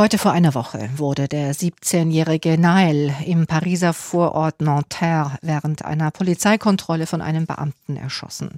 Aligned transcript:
Heute 0.00 0.16
vor 0.16 0.32
einer 0.32 0.54
Woche 0.54 0.88
wurde 0.96 1.28
der 1.28 1.54
17-jährige 1.54 2.56
Nael 2.56 3.14
im 3.26 3.46
Pariser 3.46 3.92
Vorort 3.92 4.62
Nanterre 4.62 5.36
während 5.42 5.84
einer 5.84 6.10
Polizeikontrolle 6.10 7.06
von 7.06 7.20
einem 7.20 7.44
Beamten 7.44 7.96
erschossen. 7.96 8.52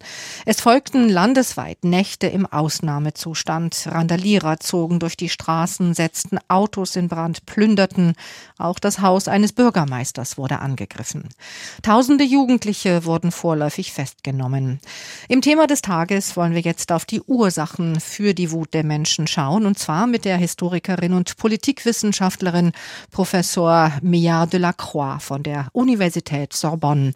Es 0.46 0.60
folgten 0.60 1.08
landesweit 1.08 1.82
Nächte 1.82 2.28
im 2.28 2.46
Ausnahmezustand. 2.46 3.88
Randalierer 3.90 4.60
zogen 4.60 5.00
durch 5.00 5.16
die 5.16 5.28
Straßen, 5.28 5.94
setzten 5.94 6.38
Autos 6.46 6.94
in 6.94 7.08
Brand, 7.08 7.44
plünderten. 7.44 8.12
Auch 8.56 8.78
das 8.78 9.00
Haus 9.00 9.26
eines 9.26 9.52
Bürgermeisters 9.52 10.38
wurde 10.38 10.60
angegriffen. 10.60 11.28
Tausende 11.82 12.22
Jugendliche 12.22 13.04
wurden 13.04 13.32
vorläufig 13.32 13.92
festgenommen. 13.92 14.78
Im 15.26 15.42
Thema 15.42 15.66
des 15.66 15.82
Tages 15.82 16.36
wollen 16.36 16.54
wir 16.54 16.60
jetzt 16.60 16.92
auf 16.92 17.04
die 17.04 17.20
Ursachen 17.22 17.98
für 17.98 18.32
die 18.32 18.52
Wut 18.52 18.74
der 18.74 18.84
Menschen 18.84 19.26
schauen, 19.26 19.66
und 19.66 19.76
zwar 19.76 20.06
mit 20.06 20.24
der 20.24 20.36
Historikerin 20.36 21.14
und 21.14 21.31
Politikwissenschaftlerin 21.36 22.72
Professor 23.10 23.92
la 24.02 24.72
Croix 24.72 25.22
von 25.22 25.42
der 25.42 25.68
Universität 25.72 26.52
Sorbonne. 26.52 27.12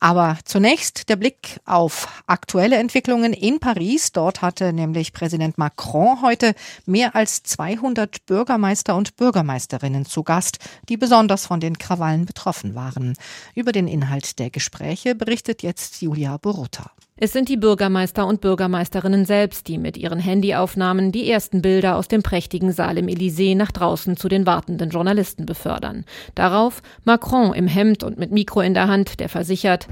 Aber 0.00 0.38
zunächst 0.44 1.08
der 1.08 1.16
Blick 1.16 1.58
auf 1.64 2.22
aktuelle 2.26 2.76
Entwicklungen 2.76 3.32
in 3.32 3.60
Paris. 3.60 4.12
Dort 4.12 4.42
hatte 4.42 4.72
nämlich 4.72 5.12
Präsident 5.12 5.58
Macron 5.58 6.20
heute 6.22 6.54
mehr 6.84 7.14
als 7.14 7.42
200 7.42 8.26
Bürgermeister 8.26 8.94
und 8.94 9.16
Bürgermeisterinnen 9.16 10.04
zu 10.04 10.22
Gast, 10.22 10.58
die 10.88 10.96
besonders 10.96 11.46
von 11.46 11.60
den 11.60 11.78
Krawallen 11.78 12.26
betroffen 12.26 12.74
waren. 12.74 13.14
Über 13.54 13.72
den 13.72 13.88
Inhalt 13.88 14.38
der 14.38 14.50
Gespräche 14.50 15.14
berichtet 15.14 15.62
jetzt 15.62 16.02
Julia 16.02 16.36
Borutta. 16.36 16.90
Es 17.18 17.32
sind 17.32 17.48
die 17.48 17.56
Bürgermeister 17.56 18.26
und 18.26 18.42
Bürgermeisterinnen 18.42 19.24
selbst, 19.24 19.68
die 19.68 19.78
mit 19.78 19.96
ihren 19.96 20.18
Handyaufnahmen 20.18 21.12
die 21.12 21.30
ersten 21.30 21.62
Bilder 21.62 21.96
aus 21.96 22.08
dem 22.08 22.22
prächtigen 22.22 22.72
Saal 22.72 22.98
im 22.98 23.06
Élysée 23.06 23.56
nach 23.56 23.72
draußen 23.72 24.18
zu 24.18 24.28
den 24.28 24.44
wartenden 24.44 24.90
Journalisten 24.90 25.46
befördern. 25.46 26.04
Darauf 26.34 26.82
Macron 27.04 27.54
im 27.54 27.68
Hemd 27.68 28.04
und 28.04 28.18
mit 28.18 28.32
Mikro 28.32 28.60
in 28.60 28.74
der 28.74 28.88
Hand, 28.88 29.18
der 29.18 29.30
versichert, 29.30 29.88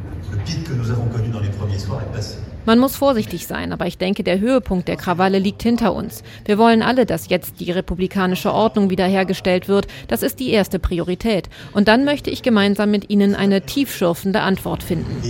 man 2.67 2.79
muss 2.79 2.97
vorsichtig 2.97 3.47
sein, 3.47 3.73
aber 3.73 3.87
ich 3.87 3.99
denke, 3.99 4.25
der 4.25 4.41
Höhepunkt 4.41 4.89
der 4.89 4.97
Krawalle 4.97 5.39
liegt 5.39 5.63
hinter 5.63 5.95
uns. 5.95 6.23
Wir 6.47 6.57
wollen 6.57 6.83
alle, 6.83 7.05
dass 7.05 7.29
jetzt 7.29 7.61
die 7.61 7.71
republikanische 7.71 8.53
Ordnung 8.53 8.89
wiederhergestellt 8.89 9.69
wird. 9.69 9.87
Das 10.09 10.23
ist 10.23 10.41
die 10.41 10.51
erste 10.51 10.79
Priorität. 10.79 11.51
Und 11.73 11.89
dann 11.89 12.07
möchte 12.07 12.31
ich 12.31 12.43
gemeinsam 12.43 12.91
mit 12.91 13.11
Ihnen 13.11 13.35
eine 13.35 13.61
tiefschürfende 13.63 14.41
Antwort 14.41 14.83
finden. 14.83 15.23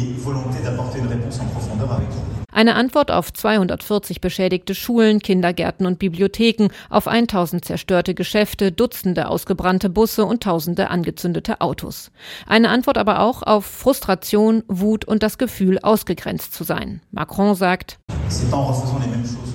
Eine 2.55 2.77
Antwort 2.77 3.11
auf 3.11 3.33
240 3.33 4.21
beschädigte 4.21 4.77
Schulen, 4.77 5.19
Kindergärten 5.19 5.87
und 5.87 5.99
Bibliotheken, 5.99 6.69
auf 6.89 7.09
1000 7.09 7.65
zerstörte 7.65 8.15
Geschäfte, 8.15 8.71
Dutzende 8.71 9.29
ausgebrannte 9.29 9.91
Busse 9.91 10.25
und 10.25 10.45
Tausende 10.45 10.89
angezündete 10.89 11.61
Autos. 11.61 12.13
Eine 12.47 12.69
Antwort 12.69 12.97
aber 12.97 13.19
auch 13.19 13.43
auf 13.43 13.67
Frustration, 13.67 14.63
Wut 14.69 15.05
und 15.05 15.25
das 15.25 15.37
Gefühl, 15.37 15.81
ausgegrenzt 15.81 16.55
zu 16.55 16.63
sein. 16.63 17.01
Macron 17.11 17.57
sagt, 17.57 17.99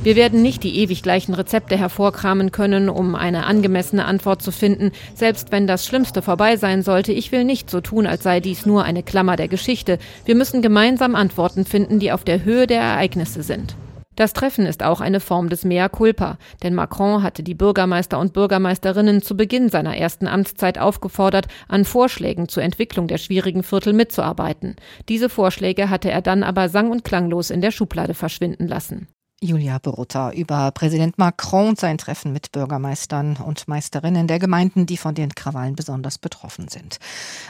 wir 0.01 0.15
werden 0.15 0.41
nicht 0.41 0.63
die 0.63 0.77
ewig 0.77 1.03
gleichen 1.03 1.33
Rezepte 1.33 1.77
hervorkramen 1.77 2.53
können, 2.53 2.87
um 2.87 3.15
eine 3.15 3.45
angemessene 3.45 4.05
Antwort 4.05 4.41
zu 4.41 4.51
finden, 4.51 4.91
selbst 5.13 5.51
wenn 5.51 5.67
das 5.67 5.85
Schlimmste 5.85 6.21
vorbei 6.21 6.55
sein 6.55 6.83
sollte. 6.83 7.11
Ich 7.11 7.33
will 7.33 7.43
nicht 7.43 7.69
so 7.69 7.81
tun, 7.81 8.07
als 8.07 8.23
sei 8.23 8.39
dies 8.39 8.65
nur 8.65 8.85
eine 8.85 9.03
Klammer 9.03 9.35
der 9.35 9.49
Geschichte. 9.49 9.99
Wir 10.23 10.35
müssen 10.35 10.61
gemeinsam 10.61 11.15
Antworten 11.15 11.65
finden, 11.65 11.99
die 11.99 12.13
auf 12.13 12.23
der 12.23 12.45
Höhe 12.45 12.65
der 12.65 12.79
Ereignisse 12.79 13.43
sind. 13.43 13.75
Das 14.15 14.33
Treffen 14.33 14.65
ist 14.65 14.83
auch 14.83 15.01
eine 15.01 15.19
Form 15.19 15.49
des 15.49 15.63
Mea 15.63 15.87
culpa, 15.89 16.37
denn 16.63 16.75
Macron 16.75 17.23
hatte 17.23 17.43
die 17.43 17.53
Bürgermeister 17.53 18.19
und 18.19 18.33
Bürgermeisterinnen 18.33 19.21
zu 19.21 19.35
Beginn 19.35 19.69
seiner 19.69 19.95
ersten 19.95 20.27
Amtszeit 20.27 20.77
aufgefordert, 20.77 21.47
an 21.67 21.85
Vorschlägen 21.85 22.47
zur 22.47 22.63
Entwicklung 22.63 23.07
der 23.07 23.17
schwierigen 23.17 23.63
Viertel 23.63 23.93
mitzuarbeiten. 23.93 24.75
Diese 25.07 25.29
Vorschläge 25.29 25.89
hatte 25.89 26.11
er 26.11 26.21
dann 26.21 26.43
aber 26.43 26.69
sang- 26.69 26.91
und 26.91 27.03
klanglos 27.03 27.49
in 27.49 27.61
der 27.61 27.71
Schublade 27.71 28.13
verschwinden 28.13 28.67
lassen. 28.67 29.07
Julia 29.41 29.77
Berutta 29.79 30.31
über 30.31 30.71
Präsident 30.71 31.17
Macron 31.17 31.69
und 31.69 31.79
sein 31.79 31.97
Treffen 31.97 32.33
mit 32.33 32.51
Bürgermeistern 32.51 33.37
und 33.37 33.69
Meisterinnen 33.69 34.27
der 34.27 34.37
Gemeinden, 34.37 34.85
die 34.85 34.97
von 34.97 35.15
den 35.15 35.33
Krawallen 35.33 35.75
besonders 35.75 36.17
betroffen 36.17 36.67
sind. 36.67 36.99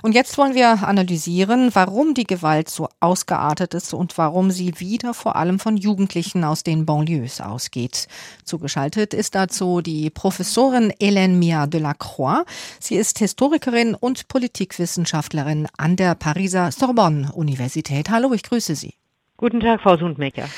Und 0.03 0.13
jetzt 0.13 0.37
wollen 0.37 0.53
wir 0.53 0.87
analysieren, 0.87 1.71
warum 1.73 2.13
die 2.13 2.25
Gewalt 2.25 2.69
so 2.69 2.89
ausgeartet 2.99 3.73
ist 3.73 3.93
und 3.95 4.17
warum 4.19 4.51
sie 4.51 4.79
wieder 4.79 5.15
vor 5.15 5.35
allem 5.35 5.57
von 5.57 5.77
Jugendlichen 5.77 6.43
aus 6.43 6.61
den 6.61 6.85
Banlieues 6.85 7.41
ausgeht. 7.41 8.07
Zugeschaltet 8.43 9.15
ist 9.15 9.33
dazu 9.33 9.81
die 9.81 10.11
Professorin 10.11 10.91
Hélène 11.01 11.37
Mia 11.37 11.65
de 11.65 11.81
la 11.81 11.95
Croix. 11.95 12.45
Sie 12.79 12.95
ist 12.95 13.17
Historikerin 13.17 13.95
und 13.95 14.27
Politikwissenschaftlerin 14.27 15.67
an 15.77 15.95
der 15.95 16.13
Pariser 16.13 16.71
Sorbonne 16.71 17.31
Universität. 17.33 18.11
Hallo, 18.11 18.31
ich 18.33 18.43
grüße 18.43 18.75
Sie. 18.75 18.93
Guten 19.37 19.61
Tag, 19.61 19.81
Frau 19.81 19.95
Sundmecker. 19.95 20.49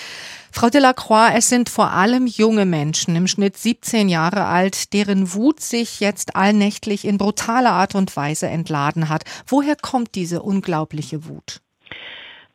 Frau 0.54 0.70
Delacroix, 0.70 1.32
es 1.36 1.48
sind 1.50 1.70
vor 1.70 1.92
allem 1.92 2.28
junge 2.28 2.66
Menschen, 2.66 3.16
im 3.16 3.28
Schnitt 3.28 3.56
17 3.56 4.10
Jahre 4.10 4.46
alt, 4.46 4.94
deren 4.94 5.34
Wut 5.34 5.62
sich 5.62 6.02
jetzt 6.02 6.36
allnächtlich 6.36 7.06
in 7.06 7.18
brutaler 7.18 7.72
Art 7.72 7.96
und 7.96 8.16
Weise 8.18 8.48
entladen 8.48 9.08
hat. 9.08 9.24
Woher 9.48 9.76
kommt 9.76 10.16
diese 10.16 10.42
unglaubliche 10.42 11.28
Wut? 11.28 11.62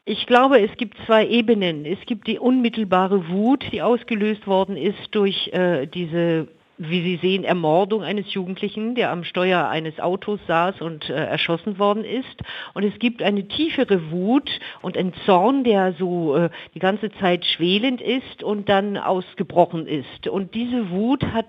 Ich 0.05 0.27
glaube, 0.27 0.61
es 0.61 0.77
gibt 0.77 0.97
zwei 1.07 1.27
Ebenen. 1.27 1.85
Es 1.85 1.99
gibt 2.07 2.29
die 2.29 2.39
unmittelbare 2.39 3.29
Wut, 3.29 3.65
die 3.73 3.83
ausgelöst 3.83 4.47
worden 4.47 4.77
ist 4.77 5.09
durch 5.11 5.49
äh, 5.49 5.87
diese 5.87 6.47
wie 6.79 7.03
Sie 7.03 7.17
sehen, 7.17 7.45
Ermordung 7.45 8.03
eines 8.03 8.33
Jugendlichen, 8.35 8.95
der 8.95 9.11
am 9.11 9.25
Steuer 9.25 9.69
eines 9.69 9.99
Autos 9.99 10.39
saß 10.47 10.81
und 10.83 11.09
äh, 11.09 11.15
erschossen 11.15 11.79
worden 11.79 12.05
ist. 12.05 12.43
Und 12.75 12.83
es 12.83 12.99
gibt 12.99 13.23
eine 13.23 13.49
tiefere 13.49 14.11
Wut 14.11 14.51
und 14.83 14.97
ein 14.97 15.15
Zorn, 15.25 15.65
der 15.65 15.95
so 15.95 16.37
äh, 16.37 16.51
die 16.75 16.79
ganze 16.79 17.11
Zeit 17.13 17.47
schwelend 17.47 18.01
ist 18.01 18.43
und 18.43 18.69
dann 18.69 18.99
ausgebrochen 18.99 19.87
ist. 19.87 20.29
Und 20.29 20.55
diese 20.55 20.91
Wut 20.91 21.25
hat 21.33 21.49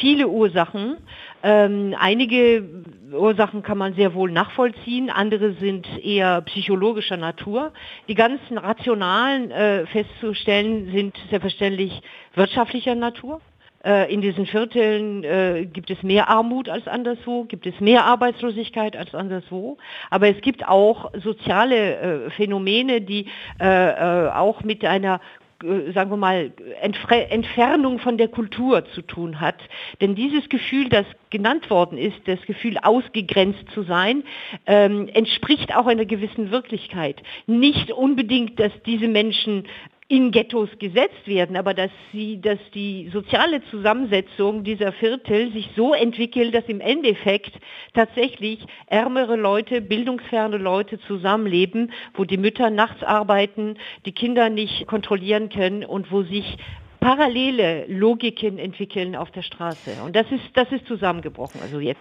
viele 0.00 0.28
Ursachen. 0.28 0.96
Ähm, 1.44 1.94
einige 1.98 2.64
Ursachen 3.12 3.62
kann 3.62 3.78
man 3.78 3.94
sehr 3.94 4.14
wohl 4.14 4.32
nachvollziehen, 4.32 5.10
andere 5.10 5.52
sind 5.54 5.86
eher 6.04 6.40
psychologischer 6.42 7.16
Natur. 7.16 7.72
Die 8.08 8.14
ganzen 8.14 8.58
rationalen 8.58 9.52
äh, 9.52 9.86
festzustellen 9.86 10.90
sind 10.90 11.16
selbstverständlich 11.30 12.02
wirtschaftlicher 12.34 12.96
Natur. 12.96 13.40
Äh, 13.86 14.12
in 14.12 14.20
diesen 14.20 14.46
Vierteln 14.46 15.22
äh, 15.22 15.64
gibt 15.72 15.90
es 15.90 16.02
mehr 16.02 16.28
Armut 16.28 16.68
als 16.68 16.88
anderswo, 16.88 17.44
gibt 17.44 17.66
es 17.66 17.78
mehr 17.80 18.04
Arbeitslosigkeit 18.04 18.96
als 18.96 19.14
anderswo. 19.14 19.78
Aber 20.10 20.28
es 20.28 20.40
gibt 20.40 20.66
auch 20.66 21.12
soziale 21.22 22.26
äh, 22.26 22.30
Phänomene, 22.30 23.00
die 23.00 23.26
äh, 23.60 23.66
äh, 23.66 24.30
auch 24.30 24.64
mit 24.64 24.84
einer 24.84 25.20
äh, 25.62 25.92
sagen 25.92 26.10
wir 26.10 26.16
mal, 26.16 26.52
Entfernung 26.80 28.00
von 28.00 28.18
der 28.18 28.28
Kultur 28.28 28.84
zu 28.86 29.02
tun 29.02 29.40
hat. 29.40 29.56
Denn 30.00 30.16
dieses 30.16 30.48
Gefühl, 30.48 30.88
das 30.88 31.06
genannt 31.30 31.70
worden 31.70 31.96
ist, 31.96 32.16
das 32.26 32.40
Gefühl 32.42 32.78
ausgegrenzt 32.82 33.64
zu 33.72 33.82
sein, 33.82 34.24
ähm, 34.66 35.08
entspricht 35.14 35.74
auch 35.74 35.86
einer 35.86 36.04
gewissen 36.04 36.50
Wirklichkeit. 36.50 37.22
Nicht 37.46 37.92
unbedingt, 37.92 38.58
dass 38.58 38.72
diese 38.84 39.08
Menschen 39.08 39.64
in 40.08 40.30
Ghettos 40.30 40.68
gesetzt 40.78 41.26
werden, 41.26 41.56
aber 41.56 41.74
dass 41.74 41.90
sie, 42.12 42.40
dass 42.40 42.58
die 42.74 43.10
soziale 43.12 43.60
Zusammensetzung 43.70 44.62
dieser 44.62 44.92
Viertel 44.92 45.52
sich 45.52 45.68
so 45.74 45.94
entwickelt, 45.94 46.54
dass 46.54 46.64
im 46.68 46.80
Endeffekt 46.80 47.52
tatsächlich 47.92 48.60
ärmere 48.86 49.34
Leute, 49.34 49.80
bildungsferne 49.80 50.58
Leute 50.58 51.00
zusammenleben, 51.00 51.92
wo 52.14 52.24
die 52.24 52.36
Mütter 52.36 52.70
nachts 52.70 53.02
arbeiten, 53.02 53.78
die 54.04 54.12
Kinder 54.12 54.48
nicht 54.48 54.86
kontrollieren 54.86 55.48
können 55.48 55.84
und 55.84 56.12
wo 56.12 56.22
sich 56.22 56.56
parallele 57.00 57.86
Logiken 57.88 58.58
entwickeln 58.58 59.16
auf 59.16 59.30
der 59.30 59.42
Straße. 59.42 60.02
Und 60.04 60.16
das 60.16 60.26
ist, 60.30 60.42
das 60.54 60.70
ist 60.72 60.86
zusammengebrochen, 60.86 61.60
also 61.62 61.80
jetzt 61.80 62.00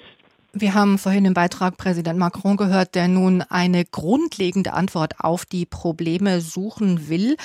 wir 0.57 0.73
haben 0.73 0.97
vorhin 0.97 1.25
im 1.25 1.33
Beitrag 1.33 1.75
Präsident 1.75 2.17
Macron 2.17 2.55
gehört, 2.55 2.95
der 2.95 3.09
nun 3.09 3.41
eine 3.41 3.83
grundlegende 3.83 4.71
Antwort 4.71 5.19
auf 5.19 5.45
die 5.45 5.65
Probleme 5.65 6.39
suchen 6.39 7.09
will. 7.09 7.35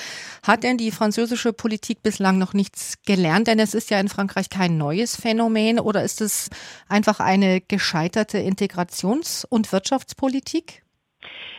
Hat 0.43 0.63
denn 0.63 0.77
die 0.77 0.91
französische 0.91 1.51
Politik 1.51 2.03
bislang 2.03 2.37
noch 2.37 2.53
nichts 2.53 2.95
gelernt? 3.05 3.47
Denn 3.47 3.59
es 3.59 3.73
ist 3.73 3.89
ja 3.89 3.99
in 3.99 4.07
Frankreich 4.07 4.49
kein 4.49 4.77
neues 4.77 5.17
Phänomen 5.17 5.81
oder 5.81 6.03
ist 6.03 6.21
es 6.21 6.49
einfach 6.87 7.19
eine 7.19 7.59
gescheiterte 7.59 8.37
Integrations- 8.37 9.45
und 9.45 9.71
Wirtschaftspolitik? 9.73 10.83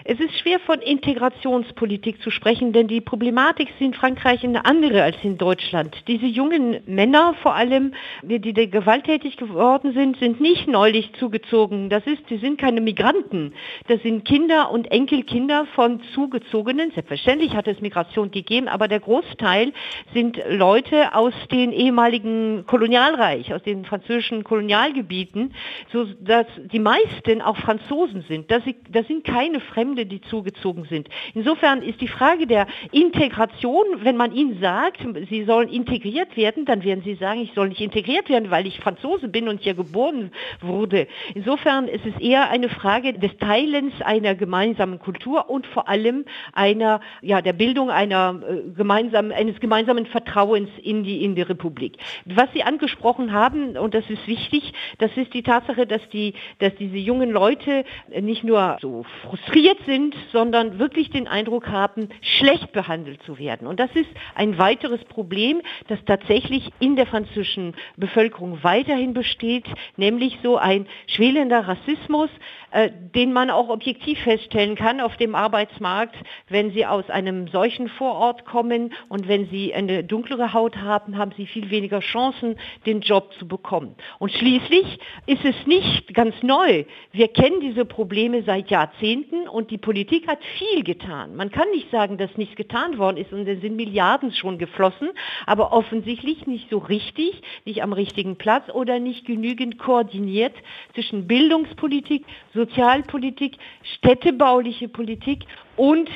Es 0.05 0.19
ist 0.19 0.37
schwer 0.39 0.59
von 0.59 0.81
Integrationspolitik 0.81 2.21
zu 2.23 2.31
sprechen, 2.31 2.73
denn 2.73 2.89
die 2.89 3.01
Problematik 3.01 3.71
ist 3.71 3.81
in 3.81 3.95
Frankreich 3.95 4.43
eine 4.43 4.65
andere 4.65 5.03
als 5.03 5.17
in 5.23 5.39
Deutschland. 5.39 5.97
Diese 6.09 6.27
jungen 6.27 6.81
Männer 6.87 7.35
vor 7.43 7.55
allem, 7.55 7.95
die, 8.23 8.41
die 8.41 8.69
gewalttätig 8.69 9.37
geworden 9.37 9.93
sind, 9.93 10.19
sind 10.19 10.41
nicht 10.41 10.67
neulich 10.67 11.13
zugezogen. 11.21 11.89
Das 11.89 12.05
ist, 12.07 12.23
sie 12.29 12.39
sind 12.39 12.59
keine 12.59 12.81
Migranten. 12.81 13.55
Das 13.87 14.03
sind 14.03 14.25
Kinder 14.25 14.73
und 14.73 14.91
Enkelkinder 14.91 15.67
von 15.75 16.01
Zugezogenen. 16.15 16.91
Selbstverständlich 16.91 17.55
hat 17.55 17.69
es 17.69 17.81
Migration 17.81 18.33
gegeben, 18.33 18.67
aber 18.67 18.89
der 18.89 19.01
Großteil 19.01 19.73
sind 20.15 20.41
Leute 20.49 21.15
aus 21.15 21.35
den 21.53 21.73
ehemaligen 21.73 22.65
Kolonialreich, 22.67 23.55
aus 23.55 23.63
den 23.63 23.85
französischen 23.85 24.43
Kolonialgebieten, 24.43 25.55
so 25.93 26.07
dass 26.21 26.47
die 26.73 26.81
meisten 26.81 27.41
auch 27.41 27.57
Franzosen 27.57 28.25
sind. 28.27 28.51
Das, 28.51 28.63
das 28.91 29.07
sind 29.07 29.25
keine 29.25 29.61
Fremde, 29.93 30.07
die 30.07 30.23
zugezogen 30.23 30.87
sind. 30.89 31.09
Insofern 31.35 31.83
ist 31.83 32.01
die 32.01 32.09
Frage 32.09 32.47
der 32.47 32.67
Integration, 32.93 33.85
wenn 34.03 34.17
man 34.17 34.33
ihnen 34.33 34.59
sagt, 34.59 35.07
sie 35.29 35.45
sollen 35.45 35.69
integriert 35.69 36.35
werden, 36.37 36.65
dann 36.65 36.83
werden 36.83 37.03
sie 37.05 37.15
sagen, 37.15 37.41
ich 37.41 37.53
soll 37.53 37.69
nicht 37.69 37.83
integriert 37.83 38.31
werden, 38.31 38.51
weil 38.51 38.67
ich 38.67 38.81
Franzose 38.81 39.29
bin 39.29 39.49
und 39.49 39.61
hier 39.61 39.75
geboren 39.75 40.31
wurde. 40.63 41.07
Insofern 41.35 41.89
ist 41.89 42.07
es 42.07 42.19
eher 42.23 42.49
eine 42.49 42.71
Frage 42.71 43.13
des 43.13 43.37
Teilens 43.37 43.93
einer 44.01 44.35
gemeinsamen 44.35 44.99
Kultur 44.99 45.51
und 45.51 45.67
vor 45.67 45.89
allem 45.89 46.25
einer, 46.55 47.01
ja, 47.21 47.43
der 47.43 47.53
Bildung 47.53 47.91
einer 47.91 48.41
äh, 48.49 48.71
gemeinsamen, 48.75 49.31
eines 49.31 49.61
gemeinsamen 49.61 50.07
Vertrauens 50.07 50.71
in 50.83 51.05
die, 51.05 51.23
in 51.23 51.35
die 51.35 51.43
Republik. 51.43 51.99
Was 52.25 52.51
Sie 52.55 52.63
angesprochen 52.63 53.33
haben, 53.33 53.77
und 53.77 53.93
das 53.93 54.09
ist 54.09 54.27
wichtig, 54.27 54.73
das 54.99 55.11
ist 55.17 55.35
die 55.35 55.43
Tatsache, 55.43 55.87
dass 55.87 56.09
die, 56.09 56.33
dass 56.61 56.75
diese 56.77 56.97
jungen 56.97 57.31
Leute 57.31 57.85
nicht 58.21 58.43
nur 58.43 58.79
so 58.81 59.05
frustriert 59.23 59.82
sind, 59.87 60.15
sondern 60.33 60.79
wirklich 60.79 61.11
den 61.11 61.29
Eindruck 61.29 61.69
haben, 61.69 62.09
schlecht 62.21 62.73
behandelt 62.73 63.23
zu 63.25 63.39
werden. 63.39 63.67
Und 63.67 63.81
das 63.81 63.91
ist 63.95 64.09
ein 64.35 64.59
weiteres 64.59 65.05
Problem, 65.05 65.63
das 65.89 65.99
tatsächlich 66.05 66.71
in 66.81 66.97
der 66.97 67.07
französischen 67.07 67.75
Bevölkerung 67.97 68.63
weiterhin 68.63 69.15
besteht, 69.15 69.67
nämlich 69.97 70.39
so 70.43 70.57
ein 70.57 70.87
schwelender 71.07 71.67
Rassismus, 71.67 72.31
äh, 72.71 72.91
den 73.15 73.33
man 73.33 73.51
auch 73.51 73.69
objektiv 73.69 74.19
feststellen 74.21 74.77
kann 74.77 75.01
auf 75.01 75.17
dem 75.17 75.35
Arbeitsmarkt, 75.35 76.17
wenn 76.49 76.71
sie 76.73 76.87
aus 76.87 77.09
einem 77.11 77.49
solchen 77.49 77.89
Vorort 77.89 78.45
kommen 78.45 78.95
und 79.09 79.29
wenn 79.29 79.47
sie 79.49 79.75
eine 79.75 80.05
dunklere 80.05 80.53
Haut 80.53 80.77
haben, 80.77 81.19
haben 81.19 81.33
sie 81.37 81.47
viel 81.47 81.71
weniger 81.71 82.01
Chancen, 82.01 82.57
den 82.87 83.01
Job 83.01 83.33
zu 83.39 83.47
bekommen. 83.47 83.95
Und 84.19 84.33
schließlich 84.33 84.99
ist 85.27 85.45
es 85.45 85.67
nicht 85.67 86.15
ganz 86.15 86.35
neu. 86.43 86.85
Wir 87.13 87.29
kennen 87.29 87.61
diese 87.61 87.85
Probleme 87.85 88.43
seit 88.43 88.71
Jahrzehnten 88.71 89.49
und 89.49 89.62
die 89.71 89.79
Politik 89.79 90.29
hat 90.29 90.39
viel 90.59 90.83
getan. 90.85 91.37
Man 91.37 91.51
kann 91.51 91.71
nicht 91.71 91.91
sagen, 91.91 92.19
dass 92.19 92.37
nichts 92.37 92.57
getan 92.57 92.99
worden 92.99 93.17
ist 93.17 93.33
und 93.33 93.47
es 93.47 93.61
sind 93.61 93.77
Milliarden 93.77 94.33
schon 94.33 94.59
geflossen, 94.59 95.11
aber 95.47 95.73
offensichtlich 95.73 96.47
nicht 96.47 96.69
so 96.71 96.79
richtig, 96.79 97.43
nicht 97.65 97.83
am 97.83 97.93
richtigen 97.93 98.37
Platz 98.37 98.69
oder 98.71 98.99
nicht 98.99 99.27
genügend 99.27 99.79
koordiniert 99.79 100.55
zwischen 100.95 101.27
Bildungspolitik, 101.27 102.25
Sozialpolitik, 102.55 103.57
städtebauliche 103.83 104.89
Politik 104.89 105.45
und 105.77 106.09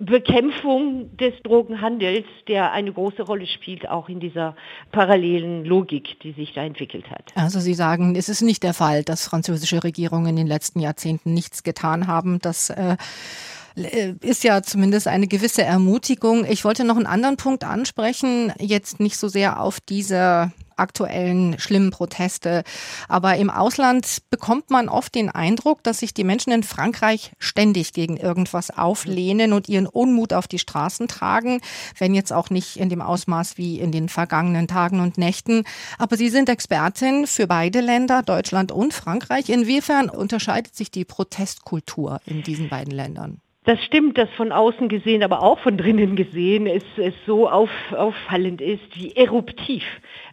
Bekämpfung 0.00 1.14
des 1.18 1.34
Drogenhandels, 1.42 2.24
der 2.48 2.72
eine 2.72 2.90
große 2.90 3.22
Rolle 3.22 3.46
spielt, 3.46 3.86
auch 3.86 4.08
in 4.08 4.18
dieser 4.18 4.56
parallelen 4.92 5.66
Logik, 5.66 6.18
die 6.20 6.32
sich 6.32 6.54
da 6.54 6.62
entwickelt 6.62 7.10
hat. 7.10 7.32
Also 7.34 7.60
Sie 7.60 7.74
sagen, 7.74 8.16
es 8.16 8.30
ist 8.30 8.40
nicht 8.40 8.62
der 8.62 8.72
Fall, 8.72 9.04
dass 9.04 9.26
französische 9.26 9.84
Regierungen 9.84 10.28
in 10.28 10.36
den 10.36 10.46
letzten 10.46 10.80
Jahrzehnten 10.80 11.34
nichts 11.34 11.62
getan 11.64 12.06
haben. 12.06 12.38
Das 12.38 12.70
äh, 12.70 12.96
ist 14.22 14.42
ja 14.42 14.62
zumindest 14.62 15.06
eine 15.06 15.26
gewisse 15.26 15.64
Ermutigung. 15.64 16.46
Ich 16.48 16.64
wollte 16.64 16.84
noch 16.84 16.96
einen 16.96 17.06
anderen 17.06 17.36
Punkt 17.36 17.62
ansprechen, 17.62 18.54
jetzt 18.58 19.00
nicht 19.00 19.18
so 19.18 19.28
sehr 19.28 19.60
auf 19.60 19.80
diese 19.80 20.50
aktuellen 20.80 21.58
schlimmen 21.58 21.90
Proteste. 21.90 22.64
Aber 23.08 23.36
im 23.36 23.50
Ausland 23.50 24.22
bekommt 24.30 24.70
man 24.70 24.88
oft 24.88 25.14
den 25.14 25.30
Eindruck, 25.30 25.82
dass 25.82 25.98
sich 25.98 26.14
die 26.14 26.24
Menschen 26.24 26.52
in 26.52 26.62
Frankreich 26.62 27.32
ständig 27.38 27.92
gegen 27.92 28.16
irgendwas 28.16 28.70
auflehnen 28.76 29.52
und 29.52 29.68
ihren 29.68 29.86
Unmut 29.86 30.32
auf 30.32 30.48
die 30.48 30.58
Straßen 30.58 31.08
tragen, 31.08 31.60
wenn 31.98 32.14
jetzt 32.14 32.32
auch 32.32 32.50
nicht 32.50 32.76
in 32.76 32.88
dem 32.88 33.02
Ausmaß 33.02 33.58
wie 33.58 33.78
in 33.78 33.92
den 33.92 34.08
vergangenen 34.08 34.66
Tagen 34.68 35.00
und 35.00 35.18
Nächten. 35.18 35.64
Aber 35.98 36.16
Sie 36.16 36.28
sind 36.28 36.48
Expertin 36.48 37.26
für 37.26 37.46
beide 37.46 37.80
Länder, 37.80 38.22
Deutschland 38.22 38.72
und 38.72 38.94
Frankreich. 38.94 39.48
Inwiefern 39.48 40.08
unterscheidet 40.08 40.74
sich 40.74 40.90
die 40.90 41.04
Protestkultur 41.04 42.20
in 42.24 42.42
diesen 42.42 42.68
beiden 42.68 42.92
Ländern? 42.92 43.40
Das 43.64 43.78
stimmt, 43.84 44.16
dass 44.16 44.30
von 44.30 44.52
außen 44.52 44.88
gesehen, 44.88 45.22
aber 45.22 45.42
auch 45.42 45.58
von 45.58 45.76
drinnen 45.76 46.16
gesehen 46.16 46.66
es, 46.66 46.82
es 46.96 47.12
so 47.26 47.46
auf, 47.46 47.68
auffallend 47.92 48.62
ist, 48.62 48.80
wie 48.94 49.14
eruptiv 49.14 49.84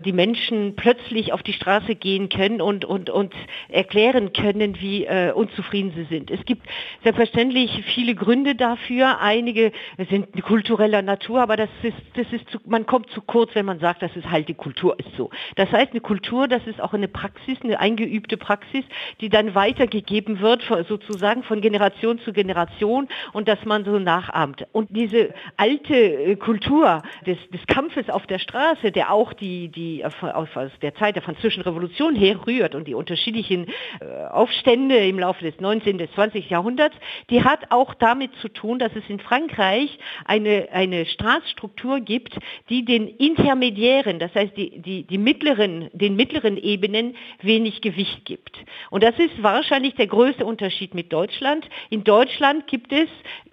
die 0.06 0.13
Menschen 0.13 0.77
plötzlich 0.77 1.33
auf 1.33 1.44
die 1.44 1.51
Straße 1.51 1.95
gehen 1.95 2.29
können 2.29 2.62
und, 2.62 2.85
und, 2.85 3.09
und 3.09 3.35
erklären 3.68 4.31
können, 4.31 4.79
wie 4.79 5.03
äh, 5.03 5.33
unzufrieden 5.33 5.91
sie 5.94 6.06
sind. 6.06 6.31
Es 6.31 6.45
gibt 6.45 6.65
selbstverständlich 7.03 7.83
viele 7.94 8.15
Gründe 8.15 8.56
dafür. 8.56 9.19
Einige 9.19 9.73
sind 10.09 10.41
kultureller 10.44 11.01
Natur, 11.01 11.41
aber 11.41 11.57
das 11.57 11.69
ist, 11.83 11.97
das 12.13 12.31
ist 12.31 12.50
zu, 12.50 12.59
man 12.65 12.85
kommt 12.85 13.09
zu 13.09 13.21
kurz, 13.21 13.53
wenn 13.56 13.65
man 13.65 13.80
sagt, 13.80 14.03
das 14.03 14.15
ist 14.15 14.31
halt 14.31 14.47
die 14.47 14.53
Kultur 14.53 14.97
ist 15.00 15.09
so. 15.18 15.31
Das 15.57 15.69
heißt, 15.69 15.91
eine 15.91 16.00
Kultur, 16.00 16.47
das 16.47 16.65
ist 16.65 16.80
auch 16.80 16.94
eine 16.94 17.09
Praxis, 17.09 17.57
eine 17.62 17.77
eingeübte 17.77 18.38
Praxis, 18.38 18.85
die 19.19 19.27
dann 19.27 19.53
weitergegeben 19.53 20.39
wird, 20.39 20.63
sozusagen 20.88 21.44
von 21.44 21.59
Generation 21.59 22.19
zu 22.19 22.31
Generation 22.31 23.09
und 23.34 23.48
dass 23.48 23.64
man 23.66 23.86
so 23.86 24.00
nachahmt. 24.00 24.66
Und 24.72 24.90
diese 24.96 25.34
alte 25.58 25.96
äh, 25.96 26.36
Kultur 26.36 27.02
des, 27.25 27.38
des 27.50 27.66
Kampfes 27.68 28.10
auf 28.10 28.25
der 28.28 28.40
Straße, 28.40 28.92
der 28.92 29.12
auch 29.12 29.34
die, 29.34 29.69
die 29.69 30.02
äh, 30.02 30.10
aus 30.22 30.50
der 30.81 30.96
Zeit 30.96 31.16
der 31.16 31.24
französischen 31.24 31.64
Revolution 31.64 32.16
herrührt 32.16 32.75
und 32.75 32.88
die 32.88 32.94
unterschiedlichen 32.94 33.68
äh, 34.00 34.25
Aufstände 34.30 34.98
im 34.98 35.19
Laufe 35.19 35.44
des 35.44 35.60
19. 35.60 35.98
des 35.98 36.12
20. 36.12 36.50
Jahrhunderts, 36.50 36.96
die 37.30 37.44
hat 37.44 37.72
auch 37.72 37.94
damit 37.94 38.31
zu 38.42 38.50
tun, 38.50 38.80
dass 38.80 38.96
es 38.96 39.04
in 39.10 39.19
Frankreich 39.19 39.98
eine, 40.25 40.69
eine 40.72 41.06
Staatsstruktur 41.06 42.00
gibt, 42.00 42.38
die 42.69 42.86
den 42.86 43.08
Intermediären, 43.08 44.19
das 44.19 44.34
heißt 44.36 44.56
die, 44.56 44.81
die, 44.81 45.04
die 45.04 45.18
mittleren, 45.18 45.90
den 45.94 46.16
mittleren 46.16 46.58
Ebenen 46.58 47.16
wenig 47.42 47.81
Gewicht 47.81 48.25
gibt. 48.25 48.58
Und 48.90 49.04
das 49.04 49.18
ist 49.19 49.42
wahrscheinlich 49.42 49.96
der 49.96 50.08
größte 50.08 50.46
Unterschied 50.46 50.94
mit 50.94 51.12
Deutschland. 51.12 51.68
In 51.90 52.04
Deutschland 52.04 52.68
gibt 52.68 52.92
es 52.92 53.06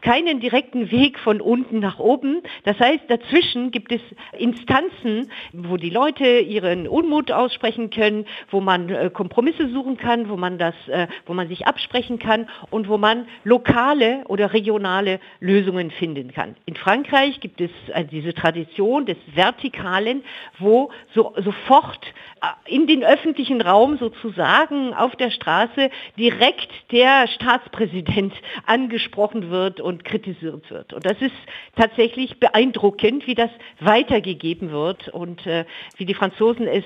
keinen 0.04 0.38
direkten 0.38 0.90
Weg 0.90 1.18
von 1.18 1.40
unten 1.40 1.80
nach 1.80 1.98
oben. 1.98 2.42
Das 2.64 2.78
heißt, 2.78 3.04
dazwischen 3.08 3.70
gibt 3.70 3.90
es 3.90 4.00
Instanzen, 4.38 5.30
wo 5.52 5.76
die 5.76 5.90
Leute 5.90 6.40
ihren 6.40 6.86
Unmut 6.86 7.32
aussprechen 7.32 7.90
können, 7.90 8.26
wo 8.50 8.60
man 8.60 8.90
äh, 8.90 9.10
Kompromisse 9.10 9.68
suchen 9.70 9.96
kann, 9.96 10.28
wo 10.28 10.36
man 10.36 10.58
das, 10.58 10.74
äh, 10.88 11.06
wo 11.26 11.32
man 11.32 11.48
sich 11.48 11.66
absprechen 11.66 12.18
kann 12.18 12.48
und 12.70 12.88
wo 12.88 12.98
man 12.98 13.26
lokale 13.44 14.24
oder 14.28 14.52
regionale 14.52 15.20
Lösungen 15.40 15.90
finden 15.90 16.32
kann. 16.32 16.54
In 16.66 16.76
Frankreich 16.76 17.40
gibt 17.40 17.60
es 17.62 17.70
äh, 17.92 18.04
diese 18.04 18.34
Tradition 18.34 19.06
des 19.06 19.16
Vertikalen, 19.34 20.22
wo 20.58 20.90
so, 21.14 21.32
sofort 21.36 22.00
in 22.66 22.86
den 22.86 23.02
öffentlichen 23.04 23.62
Raum 23.62 23.96
sozusagen 23.96 24.92
auf 24.92 25.16
der 25.16 25.30
Straße 25.30 25.90
direkt 26.18 26.70
der 26.92 27.26
Staatspräsident 27.28 28.34
angesprochen 28.66 29.43
wird 29.50 29.80
und 29.80 30.04
kritisiert 30.04 30.70
wird. 30.70 30.92
Und 30.92 31.04
das 31.04 31.20
ist 31.20 31.34
tatsächlich 31.76 32.38
beeindruckend, 32.38 33.26
wie 33.26 33.34
das 33.34 33.50
weitergegeben 33.80 34.70
wird 34.70 35.08
und 35.08 35.46
äh, 35.46 35.64
wie 35.96 36.06
die 36.06 36.14
Franzosen 36.14 36.66
es 36.66 36.84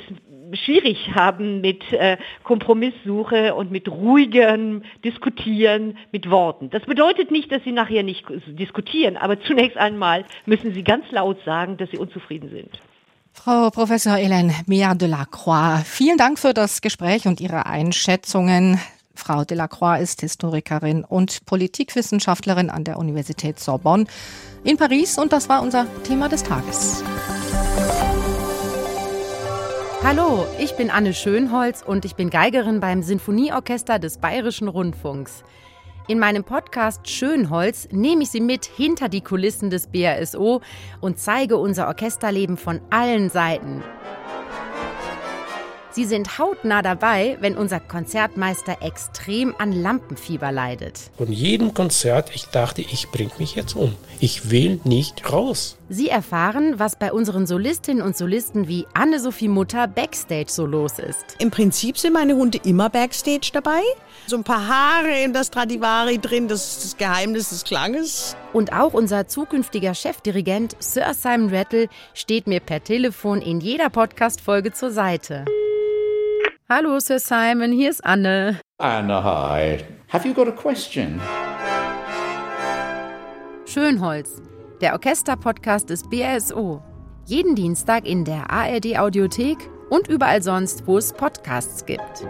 schwierig 0.52 1.10
haben 1.14 1.60
mit 1.60 1.92
äh, 1.92 2.16
Kompromisssuche 2.42 3.54
und 3.54 3.70
mit 3.70 3.88
ruhigem 3.88 4.82
Diskutieren 5.04 5.98
mit 6.12 6.30
Worten. 6.30 6.70
Das 6.70 6.82
bedeutet 6.82 7.30
nicht, 7.30 7.52
dass 7.52 7.62
sie 7.64 7.72
nachher 7.72 8.02
nicht 8.02 8.24
diskutieren, 8.46 9.16
aber 9.16 9.40
zunächst 9.40 9.76
einmal 9.76 10.24
müssen 10.46 10.74
sie 10.74 10.82
ganz 10.82 11.10
laut 11.10 11.38
sagen, 11.44 11.76
dass 11.76 11.90
sie 11.90 11.98
unzufrieden 11.98 12.50
sind. 12.50 12.80
Frau 13.32 13.70
Professor 13.70 14.14
Hélène 14.14 14.52
Mia 14.66 14.94
Delacroix, 14.94 15.82
vielen 15.84 16.16
Dank 16.16 16.38
für 16.38 16.52
das 16.52 16.80
Gespräch 16.80 17.26
und 17.26 17.40
Ihre 17.40 17.66
Einschätzungen. 17.66 18.80
Frau 19.18 19.44
Delacroix 19.44 20.00
ist 20.00 20.20
Historikerin 20.20 21.04
und 21.04 21.44
Politikwissenschaftlerin 21.44 22.70
an 22.70 22.84
der 22.84 22.98
Universität 22.98 23.58
Sorbonne 23.58 24.06
in 24.64 24.76
Paris 24.76 25.18
und 25.18 25.32
das 25.32 25.48
war 25.48 25.60
unser 25.60 25.86
Thema 26.04 26.28
des 26.28 26.44
Tages. 26.44 27.02
Hallo, 30.04 30.46
ich 30.58 30.76
bin 30.76 30.90
Anne 30.90 31.12
Schönholz 31.12 31.82
und 31.82 32.04
ich 32.04 32.14
bin 32.14 32.30
Geigerin 32.30 32.80
beim 32.80 33.02
Sinfonieorchester 33.02 33.98
des 33.98 34.18
Bayerischen 34.18 34.68
Rundfunks. 34.68 35.42
In 36.06 36.18
meinem 36.18 36.44
Podcast 36.44 37.06
Schönholz 37.06 37.88
nehme 37.90 38.22
ich 38.22 38.30
Sie 38.30 38.40
mit 38.40 38.64
hinter 38.64 39.10
die 39.10 39.20
Kulissen 39.20 39.68
des 39.68 39.88
BRSO 39.88 40.62
und 41.00 41.18
zeige 41.18 41.58
unser 41.58 41.88
Orchesterleben 41.88 42.56
von 42.56 42.80
allen 42.88 43.28
Seiten. 43.28 43.82
Sie 45.90 46.04
sind 46.04 46.38
hautnah 46.38 46.82
dabei, 46.82 47.38
wenn 47.40 47.56
unser 47.56 47.80
Konzertmeister 47.80 48.82
extrem 48.82 49.54
an 49.58 49.72
Lampenfieber 49.72 50.52
leidet. 50.52 51.10
Von 51.16 51.32
jedem 51.32 51.72
Konzert, 51.72 52.30
ich 52.34 52.46
dachte, 52.46 52.82
ich 52.82 53.08
bringe 53.10 53.32
mich 53.38 53.54
jetzt 53.54 53.74
um. 53.74 53.94
Ich 54.20 54.50
will 54.50 54.80
nicht 54.84 55.32
raus. 55.32 55.76
Sie 55.88 56.08
erfahren, 56.08 56.78
was 56.78 56.96
bei 56.96 57.12
unseren 57.12 57.46
Solistinnen 57.46 58.02
und 58.02 58.16
Solisten 58.16 58.68
wie 58.68 58.86
Anne-Sophie 58.92 59.48
Mutter 59.48 59.88
backstage 59.88 60.50
so 60.50 60.66
los 60.66 60.98
ist. 60.98 61.36
Im 61.38 61.50
Prinzip 61.50 61.96
sind 61.96 62.12
meine 62.12 62.36
Hunde 62.36 62.58
immer 62.64 62.90
backstage 62.90 63.50
dabei. 63.52 63.80
So 64.26 64.36
ein 64.36 64.44
paar 64.44 64.68
Haare 64.68 65.22
in 65.24 65.32
der 65.32 65.44
Stradivari 65.44 66.18
drin, 66.18 66.48
das 66.48 66.72
ist 66.72 66.84
das 66.84 66.96
Geheimnis 66.98 67.48
des 67.48 67.64
Klanges. 67.64 68.36
Und 68.52 68.74
auch 68.74 68.92
unser 68.92 69.26
zukünftiger 69.26 69.94
Chefdirigent 69.94 70.76
Sir 70.80 71.14
Simon 71.14 71.48
Rattle 71.54 71.88
steht 72.12 72.46
mir 72.46 72.60
per 72.60 72.84
Telefon 72.84 73.40
in 73.40 73.60
jeder 73.60 73.88
Podcast-Folge 73.88 74.72
zur 74.72 74.90
Seite. 74.90 75.46
Hallo 76.70 77.00
Sir 77.00 77.18
Simon, 77.18 77.72
hier 77.72 77.88
ist 77.88 78.04
Anne. 78.04 78.60
Anne, 78.76 79.24
hi. 79.24 79.78
Have 80.12 80.28
you 80.28 80.34
got 80.34 80.48
a 80.48 80.52
question? 80.52 81.18
Schönholz, 83.64 84.42
der 84.82 84.92
Orchester-Podcast 84.92 85.88
des 85.88 86.02
BRSO. 86.02 86.82
Jeden 87.24 87.54
Dienstag 87.54 88.06
in 88.06 88.26
der 88.26 88.50
ARD-Audiothek 88.50 89.56
und 89.88 90.08
überall 90.08 90.42
sonst, 90.42 90.86
wo 90.86 90.98
es 90.98 91.14
Podcasts 91.14 91.86
gibt. 91.86 92.26